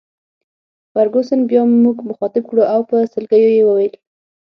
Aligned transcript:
فرګوسن 0.91 1.39
بیا 1.49 1.61
موږ 1.83 1.97
مخاطب 2.09 2.43
کړو 2.49 2.63
او 2.73 2.79
په 2.89 2.97
سلګیو 3.13 3.51
یې 3.57 3.63
وویل. 3.65 3.93